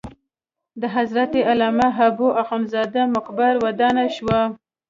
[0.81, 4.39] د حضرت علامه حبو اخند زاده مقبره ودانه شوه.